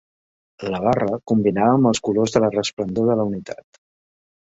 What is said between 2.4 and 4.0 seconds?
la resplendor de la unitat.